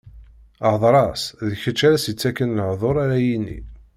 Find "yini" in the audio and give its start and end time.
3.25-3.57